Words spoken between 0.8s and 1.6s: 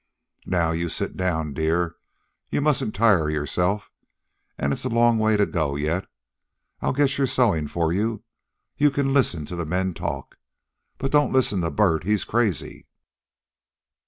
sit down,